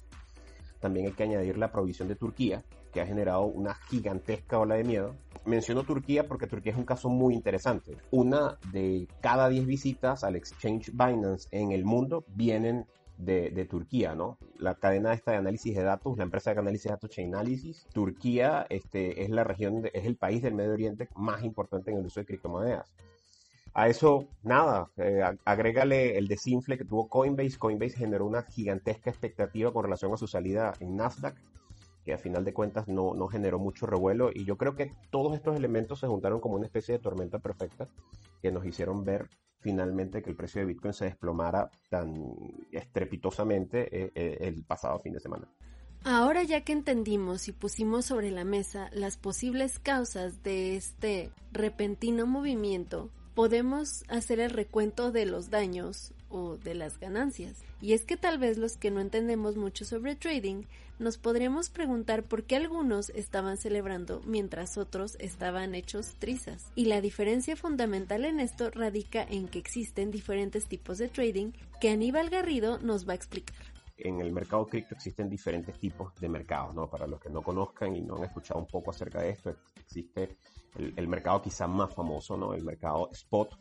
[0.85, 4.83] También hay que añadir la provisión de Turquía, que ha generado una gigantesca ola de
[4.83, 5.15] miedo.
[5.43, 7.97] Menciono Turquía porque Turquía es un caso muy interesante.
[8.11, 12.85] Una de cada 10 visitas al exchange Binance en el mundo vienen
[13.17, 14.37] de, Turquía, ¿no?
[14.59, 18.67] La cadena esta de análisis de datos, la empresa de análisis de datos Chainalysis, Turquía
[18.69, 22.19] este, es la región, es el país del Medio Oriente más importante en el uso
[22.19, 22.93] de criptomonedas.
[23.77, 27.57] A eso, nada, eh, agrégale el desinfle que tuvo Coinbase.
[27.57, 31.35] Coinbase generó una gigantesca expectativa con relación a su salida en Nasdaq,
[32.05, 34.29] que a final de cuentas no, no generó mucho revuelo.
[34.33, 37.89] Y yo creo que todos estos elementos se juntaron como una especie de tormenta perfecta
[38.41, 39.27] que nos hicieron ver
[39.59, 42.13] finalmente que el precio de Bitcoin se desplomara tan
[42.71, 45.49] estrepitosamente eh, eh, el pasado fin de semana.
[46.05, 52.25] Ahora ya que entendimos y pusimos sobre la mesa las posibles causas de este repentino
[52.25, 57.63] movimiento, podemos hacer el recuento de los daños o de las ganancias.
[57.81, 60.63] Y es que tal vez los que no entendemos mucho sobre trading
[60.97, 66.71] nos podríamos preguntar por qué algunos estaban celebrando mientras otros estaban hechos trizas.
[66.75, 71.89] Y la diferencia fundamental en esto radica en que existen diferentes tipos de trading que
[71.89, 76.75] Aníbal Garrido nos va a explicar en el mercado cripto existen diferentes tipos de mercados,
[76.75, 76.89] ¿no?
[76.89, 80.35] Para los que no conozcan y no han escuchado un poco acerca de esto, existe
[80.77, 82.53] el, mercado quizá más famoso, ¿no?
[82.53, 83.57] El mercado spot,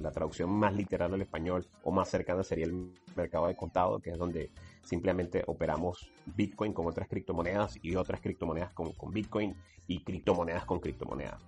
[0.00, 4.10] la traducción más literal al español o más cercana sería el mercado de contado, que
[4.10, 4.50] es donde
[4.82, 10.80] simplemente operamos Bitcoin con otras criptomonedas y otras criptomonedas con, con Bitcoin y criptomonedas con
[10.80, 11.42] criptomonedas.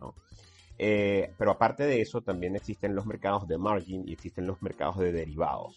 [0.79, 4.99] Eh, pero aparte de eso, también existen los mercados de margin y existen los mercados
[4.99, 5.77] de derivados.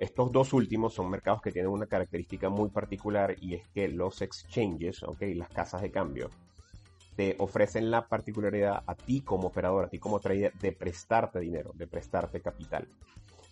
[0.00, 4.22] Estos dos últimos son mercados que tienen una característica muy particular y es que los
[4.22, 6.30] exchanges, okay, las casas de cambio,
[7.16, 11.72] te ofrecen la particularidad a ti como operador, a ti como trader, de prestarte dinero,
[11.74, 12.88] de prestarte capital.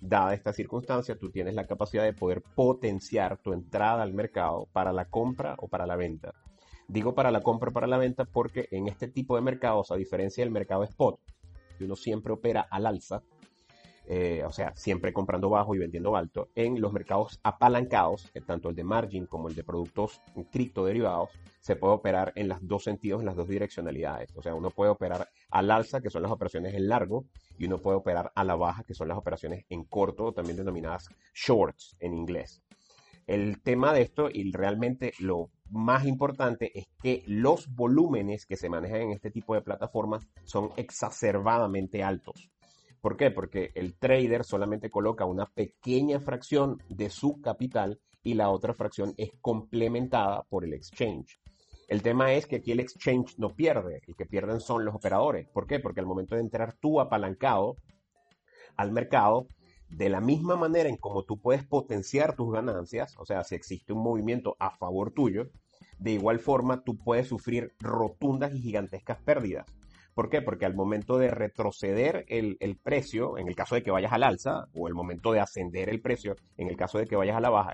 [0.01, 4.93] Dada esta circunstancia, tú tienes la capacidad de poder potenciar tu entrada al mercado para
[4.93, 6.35] la compra o para la venta.
[6.89, 9.97] Digo para la compra o para la venta porque en este tipo de mercados, a
[9.97, 11.21] diferencia del mercado spot,
[11.79, 13.23] que uno siempre opera al alza,
[14.07, 18.75] eh, o sea, siempre comprando bajo y vendiendo alto, en los mercados apalancados, tanto el
[18.75, 23.27] de margin como el de productos criptoderivados, se puede operar en los dos sentidos, en
[23.27, 24.35] las dos direccionalidades.
[24.37, 27.79] O sea, uno puede operar al alza, que son las operaciones en largo, y uno
[27.79, 32.15] puede operar a la baja, que son las operaciones en corto, también denominadas shorts en
[32.15, 32.63] inglés.
[33.29, 38.69] El tema de esto, y realmente lo más importante, es que los volúmenes que se
[38.69, 42.51] manejan en este tipo de plataformas son exacerbadamente altos.
[43.03, 43.33] ¿Por qué?
[43.33, 49.13] Porque el trader solamente coloca una pequeña fracción de su capital y la otra fracción
[49.17, 51.41] es complementada por el exchange.
[51.89, 55.49] El tema es que aquí el exchange no pierde, el que pierden son los operadores.
[55.49, 55.81] ¿Por qué?
[55.81, 57.75] Porque al momento de entrar tú apalancado
[58.77, 59.49] al mercado,
[59.91, 63.93] de la misma manera en como tú puedes potenciar tus ganancias, o sea, si existe
[63.93, 65.51] un movimiento a favor tuyo,
[65.99, 69.67] de igual forma tú puedes sufrir rotundas y gigantescas pérdidas.
[70.15, 70.43] ¿Por qué?
[70.43, 74.67] Porque al momento de retroceder el, precio, en el caso de que vayas al alza,
[74.75, 77.51] o el momento de ascender el precio, en el caso de que vayas a la
[77.51, 77.73] baja,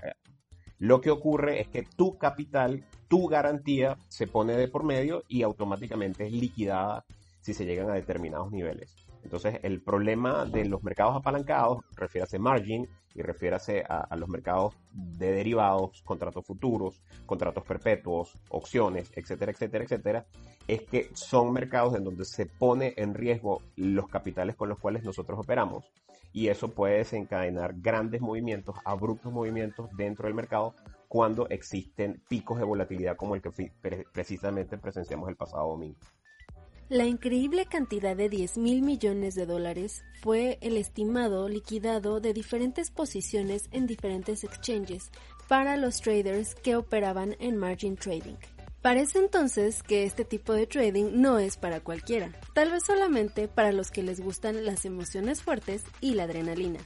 [0.77, 5.43] lo que ocurre es que tu capital, tu garantía se pone de por medio y
[5.43, 7.05] automáticamente es liquidada
[7.41, 9.08] si se llegan a determinados niveles.
[9.23, 15.31] Entonces, el problema de los mercados apalancados, refiérase margin y refiérase a, los mercados de
[15.31, 20.25] derivados, contratos futuros, contratos perpetuos, opciones, etcétera, etcétera, etcétera,
[20.67, 25.03] es que son mercados en donde se pone en riesgo los capitales con los cuales
[25.03, 25.85] nosotros operamos.
[26.31, 30.75] Y eso puede desencadenar grandes movimientos, abruptos movimientos dentro del mercado
[31.07, 33.49] cuando existen picos de volatilidad como el que
[34.13, 35.97] precisamente presenciamos el pasado domingo.
[36.89, 42.89] La increíble cantidad de 10 mil millones de dólares fue el estimado liquidado de diferentes
[42.89, 45.11] posiciones en diferentes exchanges
[45.47, 48.37] para los traders que operaban en margin trading.
[48.81, 53.71] Parece entonces que este tipo de trading no es para cualquiera, tal vez solamente para
[53.71, 56.79] los que les gustan las emociones fuertes y la adrenalina.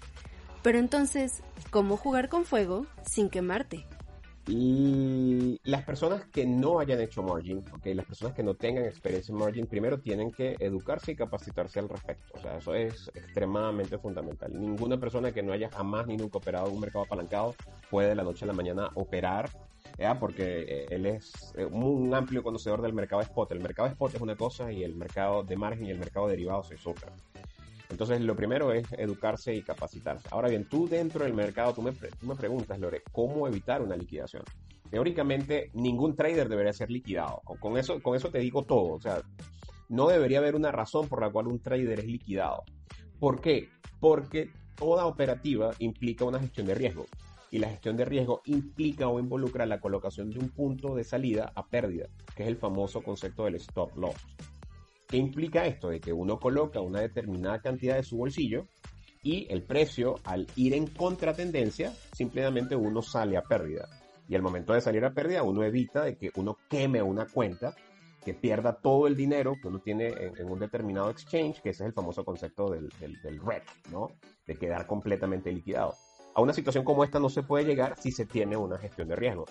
[0.63, 3.85] Pero entonces, ¿cómo jugar con fuego sin quemarte?
[4.45, 9.31] Y las personas que no hayan hecho margin, okay, las personas que no tengan experiencia
[9.31, 12.33] en margin, primero tienen que educarse y capacitarse al respecto.
[12.37, 14.51] O sea, eso es extremadamente fundamental.
[14.53, 17.55] Ninguna persona que no haya jamás ni nunca operado en un mercado apalancado
[17.89, 19.49] puede de la noche a la mañana operar
[19.97, 20.19] ¿ya?
[20.19, 23.51] porque eh, él es eh, un amplio conocedor del mercado spot.
[23.53, 26.33] El mercado spot es una cosa y el mercado de margen y el mercado de
[26.33, 27.13] derivados es otra.
[27.93, 30.27] Entonces, lo primero es educarse y capacitarse.
[30.31, 33.95] Ahora bien, tú dentro del mercado, tú me, tú me preguntas, Lore, ¿cómo evitar una
[33.95, 34.43] liquidación?
[34.89, 37.43] Teóricamente, ningún trader debería ser liquidado.
[37.59, 38.95] Con eso, con eso te digo todo.
[38.95, 39.21] O sea,
[39.89, 42.63] no debería haber una razón por la cual un trader es liquidado.
[43.19, 43.69] ¿Por qué?
[43.99, 47.05] Porque toda operativa implica una gestión de riesgo
[47.51, 51.51] y la gestión de riesgo implica o involucra la colocación de un punto de salida
[51.53, 54.15] a pérdida, que es el famoso concepto del stop loss.
[55.13, 55.89] ¿Qué implica esto?
[55.89, 58.65] De que uno coloca una determinada cantidad de su bolsillo
[59.21, 63.87] y el precio, al ir en contratendencia, simplemente uno sale a pérdida.
[64.27, 67.75] Y al momento de salir a pérdida, uno evita de que uno queme una cuenta,
[68.25, 71.89] que pierda todo el dinero que uno tiene en, un determinado exchange, que ese es
[71.89, 73.39] el famoso concepto del, del, del
[73.91, 74.07] ¿no?
[74.47, 75.93] De quedar completamente liquidado.
[76.33, 79.15] A una situación como esta no se puede llegar si se tiene una gestión de
[79.15, 79.45] riesgo.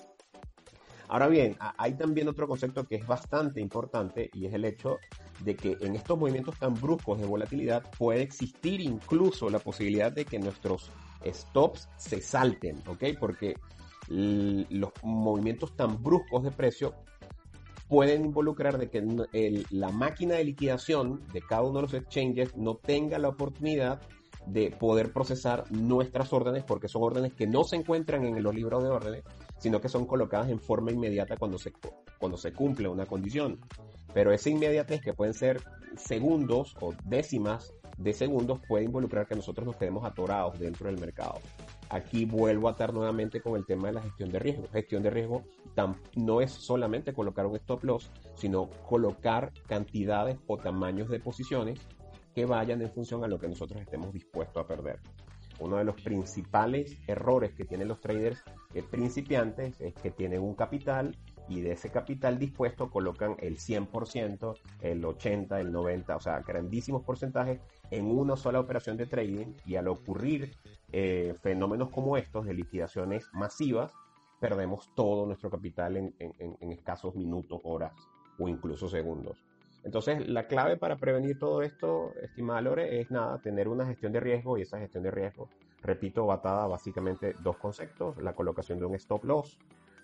[1.07, 4.99] Ahora bien, hay también otro concepto que es bastante importante y es el hecho
[5.45, 10.25] de que en estos movimientos tan bruscos de volatilidad puede existir incluso la posibilidad de
[10.25, 10.91] que nuestros
[11.27, 13.05] stops se salten, ¿ok?
[13.19, 13.57] Porque
[14.09, 16.95] los movimientos tan bruscos de precio
[17.89, 22.77] pueden involucrar de que la máquina de liquidación de cada uno de los exchanges no
[22.77, 24.01] tenga la oportunidad
[24.47, 28.83] de poder procesar nuestras órdenes, porque son órdenes que no se encuentran en los libros
[28.83, 29.25] de órdenes,
[29.59, 31.73] sino que son colocadas en forma inmediata cuando se,
[32.19, 33.61] cuando se cumple una condición.
[34.15, 35.63] Pero esa inmediatez, que pueden ser
[35.97, 41.41] segundos o décimas de segundos, puede involucrar que nosotros nos quedemos atorados dentro del mercado.
[41.89, 44.67] Aquí vuelvo a atar nuevamente con el tema de la gestión de riesgo.
[44.73, 45.45] Gestión de riesgo
[46.17, 51.81] no es solamente colocar un stop loss, sino colocar cantidades o tamaños de posiciones
[52.35, 55.01] que vayan en función a lo que nosotros estemos dispuestos a perder.
[55.61, 58.43] Uno de los principales errores que tienen los traders
[58.91, 61.15] principiantes es que tienen un capital
[61.49, 67.03] y de ese capital dispuesto colocan el 100%, el 80%, el 90%, o sea, grandísimos
[67.03, 70.57] porcentajes en una sola operación de trading y al ocurrir
[70.93, 73.93] eh, fenómenos como estos de liquidaciones masivas,
[74.41, 77.93] perdemos todo nuestro capital en, escasos minutos, horas
[78.39, 79.45] o incluso segundos.
[79.85, 84.21] Entonces, la clave para prevenir todo esto, estimada Lore, es nada, tener una gestión de
[84.21, 85.49] riesgo y esa gestión de riesgo,
[85.83, 89.59] repito, batada básicamente dos conceptos, la colocación de un stop loss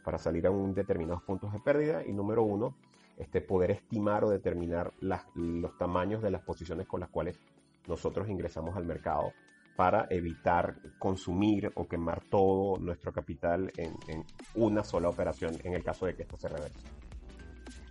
[0.08, 2.74] para salir a un determinados puntos de pérdida y número uno,
[3.18, 7.38] este, poder estimar o determinar los tamaños de las posiciones con las cuales
[7.86, 9.34] nosotros ingresamos al mercado
[9.76, 15.84] para evitar consumir o quemar todo nuestro capital en, en una sola operación en el
[15.84, 16.88] caso de que esto se reverse.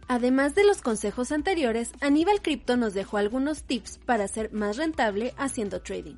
[0.08, 5.36] Además de los consejos anteriores, Aníbal Crypto nos dejó algunos tips para ser más rentable
[5.38, 6.18] haciendo trading,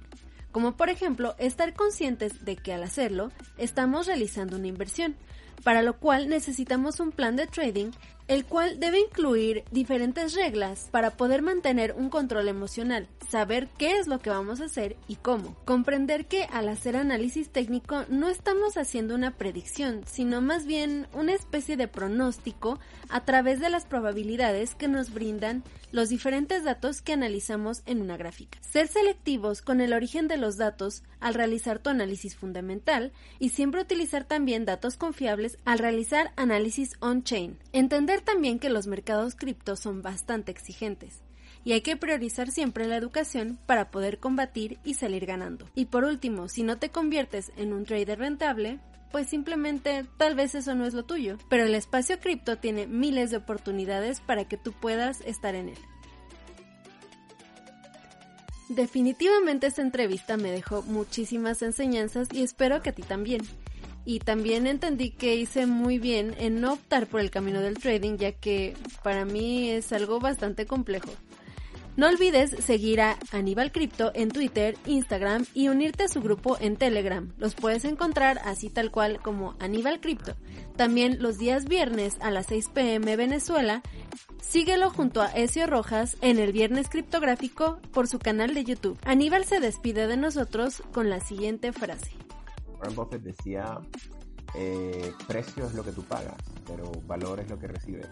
[0.53, 5.17] como por ejemplo estar conscientes de que al hacerlo estamos realizando una inversión,
[5.63, 7.91] para lo cual necesitamos un plan de trading
[8.29, 14.07] el cual debe incluir diferentes reglas para poder mantener un control emocional, saber qué es
[14.07, 15.57] lo que vamos a hacer y cómo.
[15.65, 21.33] Comprender que al hacer análisis técnico no estamos haciendo una predicción, sino más bien una
[21.33, 27.13] especie de pronóstico a través de las probabilidades que nos brindan los diferentes datos que
[27.13, 28.59] analizamos en una gráfica.
[28.61, 33.81] Ser selectivos con el origen de los datos al realizar tu análisis fundamental y siempre
[33.81, 37.57] utilizar también datos confiables al realizar análisis on-chain.
[37.73, 41.23] Entender también que los mercados cripto son bastante exigentes
[41.63, 45.69] y hay que priorizar siempre la educación para poder combatir y salir ganando.
[45.75, 48.79] Y por último, si no te conviertes en un trader rentable,
[49.11, 53.31] pues simplemente tal vez eso no es lo tuyo, pero el espacio cripto tiene miles
[53.31, 55.77] de oportunidades para que tú puedas estar en él.
[58.69, 63.41] Definitivamente esta entrevista me dejó muchísimas enseñanzas y espero que a ti también
[64.05, 68.17] y también entendí que hice muy bien en no optar por el camino del trading
[68.17, 71.09] ya que para mí es algo bastante complejo.
[71.99, 76.77] No olvides seguir a Aníbal Crypto en Twitter, Instagram y unirte a su grupo en
[76.77, 77.33] Telegram.
[77.37, 80.35] Los puedes encontrar así tal cual como Aníbal Crypto.
[80.77, 83.81] También los días viernes a las 6 pm Venezuela.
[84.41, 88.97] Síguelo junto a Ezio Rojas en el Viernes Criptográfico por su canal de YouTube.
[89.03, 92.11] Aníbal se despide de nosotros con la siguiente frase.
[92.77, 93.77] Warren Buffett decía,
[94.55, 98.07] eh, precio es lo que tú pagas, pero valor es lo que recibes.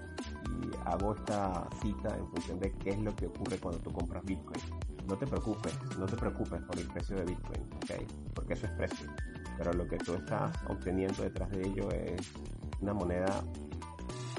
[0.86, 4.62] Hago esta cita en función de qué es lo que ocurre cuando tú compras Bitcoin.
[5.08, 8.10] No te preocupes, no te preocupes por el precio de Bitcoin, ¿ok?
[8.34, 9.10] Porque eso es precio.
[9.58, 12.22] Pero lo que tú estás obteniendo detrás de ello es
[12.82, 13.44] una moneda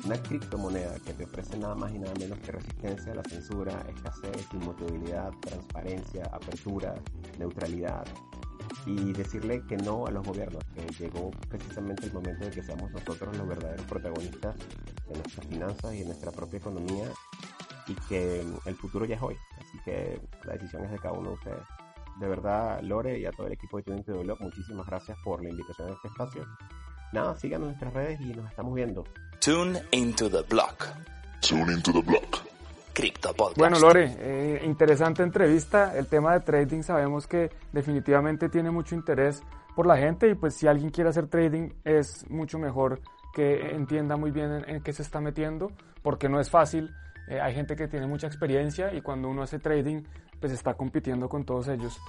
[0.04, 3.84] una criptomoneda que te ofrece nada más y nada menos que resistencia a la censura,
[3.88, 6.94] escasez, inmutabilidad, transparencia, apertura,
[7.38, 8.06] neutralidad,
[8.86, 12.90] y decirle que no a los gobiernos, que llegó precisamente el momento de que seamos
[12.90, 14.56] nosotros los verdaderos protagonistas
[15.08, 17.06] de nuestras finanzas y de nuestra propia economía
[17.86, 19.36] y que el futuro ya es hoy.
[19.58, 21.62] Así que la decisión es de cada uno de ustedes.
[22.20, 25.16] De verdad, Lore y a todo el equipo de Tuning to the Blog, muchísimas gracias
[25.24, 26.46] por la invitación a este espacio.
[27.12, 29.04] Nada, síganos en nuestras redes y nos estamos viendo.
[29.40, 30.88] Tune into the block.
[31.40, 32.47] Tune into the block.
[32.98, 33.58] Crypto Podcast.
[33.58, 35.96] Bueno, Lore, eh, interesante entrevista.
[35.96, 39.40] El tema de trading sabemos que definitivamente tiene mucho interés
[39.76, 43.00] por la gente y pues si alguien quiere hacer trading es mucho mejor
[43.32, 45.70] que entienda muy bien en, en qué se está metiendo
[46.02, 46.90] porque no es fácil.
[47.28, 50.02] Eh, hay gente que tiene mucha experiencia y cuando uno hace trading
[50.40, 52.00] pues está compitiendo con todos ellos.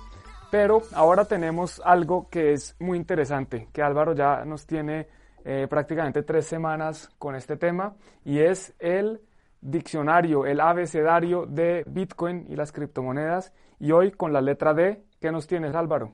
[0.50, 5.08] Pero ahora tenemos algo que es muy interesante, que Álvaro ya nos tiene
[5.46, 7.94] eh, prácticamente tres semanas con este tema
[8.26, 9.22] y es el
[9.62, 13.54] diccionario, el abecedario de Bitcoin y las criptomonedas.
[13.80, 16.12] Y hoy con la letra D, ¿qué nos tienes Álvaro?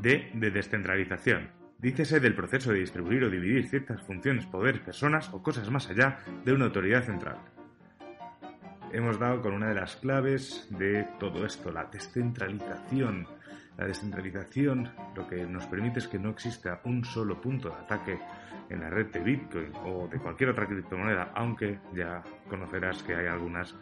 [0.00, 1.50] D de descentralización.
[1.78, 6.18] Dícese del proceso de distribuir o dividir ciertas funciones, poderes, personas o cosas más allá
[6.44, 7.36] de una autoridad central.
[8.92, 13.26] Hemos dado con una de las claves de todo esto, la descentralización.
[13.78, 18.18] La descentralización lo que nos permite es que no exista un solo punto de ataque
[18.70, 23.26] en la red de Bitcoin o de cualquier otra criptomoneda, aunque ya conocerás que hay
[23.26, 23.74] algunas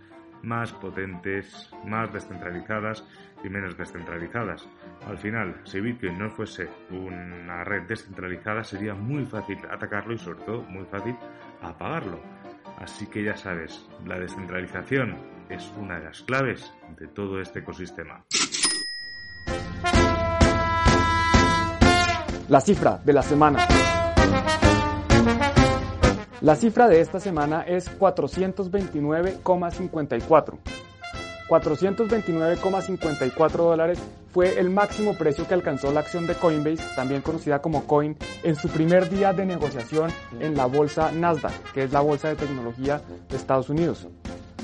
[0.42, 3.05] más potentes, más descentralizadas
[3.42, 4.68] y menos descentralizadas.
[5.07, 10.45] Al final, si Bitcoin no fuese una red descentralizada, sería muy fácil atacarlo y sobre
[10.45, 11.16] todo muy fácil
[11.62, 12.20] apagarlo.
[12.78, 15.16] Así que ya sabes, la descentralización
[15.49, 18.24] es una de las claves de todo este ecosistema.
[22.49, 23.66] La cifra de la semana.
[26.42, 30.59] La cifra de esta semana es 429,54.
[31.49, 33.99] 429,54 dólares
[34.30, 38.57] fue el máximo precio que alcanzó la acción de Coinbase, también conocida como Coin, en
[38.57, 43.01] su primer día de negociación en la bolsa Nasdaq, que es la bolsa de tecnología
[43.30, 44.07] de Estados Unidos.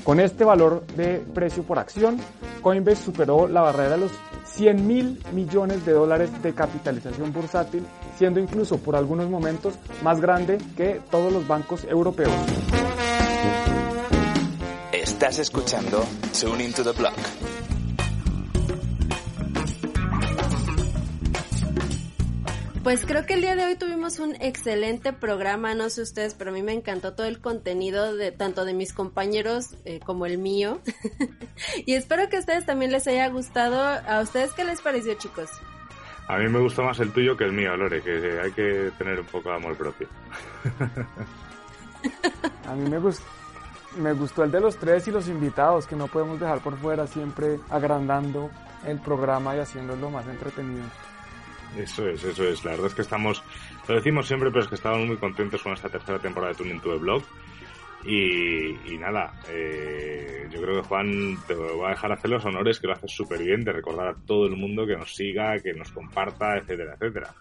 [0.03, 2.19] Con este valor de precio por acción,
[2.61, 4.11] Coinbase superó la barrera de los
[4.55, 7.85] 100 mil millones de dólares de capitalización bursátil,
[8.17, 12.31] siendo incluso por algunos momentos más grande que todos los bancos europeos.
[14.91, 16.03] Estás escuchando
[16.39, 17.13] Tune into the Block.
[22.83, 26.49] Pues creo que el día de hoy tuvimos un excelente programa, no sé ustedes, pero
[26.49, 30.39] a mí me encantó todo el contenido de tanto de mis compañeros eh, como el
[30.39, 30.79] mío.
[31.85, 33.79] y espero que a ustedes también les haya gustado.
[33.79, 35.51] ¿A ustedes qué les pareció, chicos?
[36.27, 39.19] A mí me gustó más el tuyo que el mío, Lore, que hay que tener
[39.19, 40.07] un poco de amor propio.
[42.65, 43.25] A mí me gustó.
[43.97, 47.05] Me gustó el de los tres y los invitados, que no podemos dejar por fuera,
[47.07, 48.49] siempre agrandando
[48.87, 50.85] el programa y haciéndolo más entretenido.
[51.77, 52.63] Eso es, eso es.
[52.65, 53.43] La verdad es que estamos,
[53.87, 56.81] lo decimos siempre, pero es que estamos muy contentos con esta tercera temporada de Tuning
[56.81, 57.23] to the Blog.
[58.03, 62.87] Y, nada, eh, yo creo que Juan te va a dejar hacer los honores, que
[62.87, 65.91] lo haces súper bien, de recordar a todo el mundo que nos siga, que nos
[65.91, 67.33] comparta, etcétera, etcétera.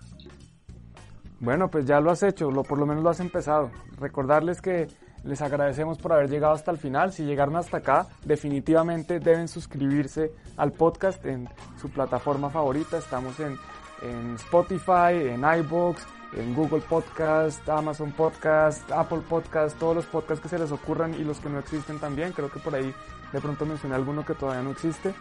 [1.38, 3.70] Bueno, pues ya lo has hecho, lo, por lo menos lo has empezado.
[3.98, 4.86] Recordarles que
[5.24, 7.12] les agradecemos por haber llegado hasta el final.
[7.12, 11.48] Si llegaron hasta acá, definitivamente deben suscribirse al podcast en
[11.80, 12.98] su plataforma favorita.
[12.98, 13.56] Estamos en,
[14.02, 20.48] en Spotify, en iBox, en Google Podcast, Amazon Podcast, Apple Podcast, todos los podcasts que
[20.48, 22.32] se les ocurran y los que no existen también.
[22.32, 22.94] Creo que por ahí
[23.32, 25.14] de pronto mencioné alguno que todavía no existe.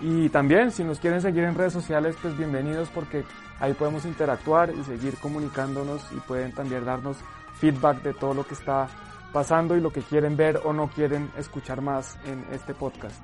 [0.00, 3.24] Y también, si nos quieren seguir en redes sociales, pues bienvenidos porque
[3.60, 7.18] ahí podemos interactuar y seguir comunicándonos y pueden también darnos
[7.54, 8.88] feedback de todo lo que está
[9.32, 13.20] pasando y lo que quieren ver o no quieren escuchar más en este podcast.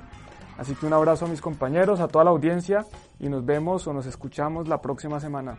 [0.58, 2.84] Así que un abrazo a mis compañeros, a toda la audiencia
[3.20, 5.58] y nos vemos o nos escuchamos la próxima semana.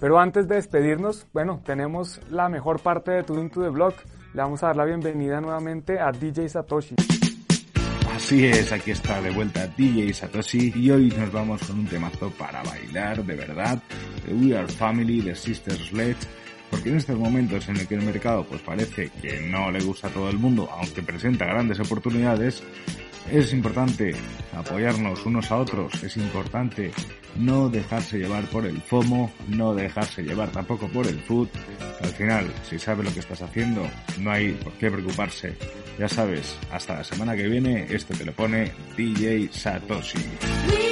[0.00, 3.94] Pero antes de despedirnos, bueno, tenemos la mejor parte de Tuning to the Block.
[4.32, 6.94] Le vamos a dar la bienvenida nuevamente a DJ Satoshi.
[8.14, 12.30] Así es, aquí está de vuelta DJ Satoshi y hoy nos vamos con un temazo
[12.30, 13.82] para bailar de verdad
[14.26, 16.28] de We Are Family de Sister Sledge
[16.70, 20.08] porque en estos momentos en el que el mercado pues parece que no le gusta
[20.08, 22.62] a todo el mundo aunque presenta grandes oportunidades
[23.30, 24.14] es importante
[24.52, 26.90] apoyarnos unos a otros, es importante
[27.36, 31.48] no dejarse llevar por el FOMO, no dejarse llevar tampoco por el food.
[32.00, 35.56] Al final, si sabes lo que estás haciendo, no hay por qué preocuparse.
[35.98, 40.91] Ya sabes, hasta la semana que viene, esto te lo pone DJ Satoshi.